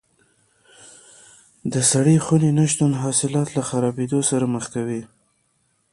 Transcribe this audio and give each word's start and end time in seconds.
د 1.73 1.75
سړې 1.91 2.15
خونې 2.25 2.49
نه 2.57 2.65
شتون 2.71 2.91
حاصلات 3.03 3.47
له 3.57 3.61
خرابېدو 3.69 4.19
سره 4.29 4.45
مخ 4.53 4.65
کوي. 4.73 5.01